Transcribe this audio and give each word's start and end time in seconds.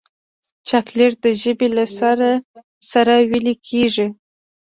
چاکلېټ 0.67 1.13
د 1.23 1.27
ژبې 1.41 1.67
له 1.77 1.85
سر 1.97 2.17
سره 2.91 3.13
ویلې 3.29 3.55
کېږي. 3.67 4.07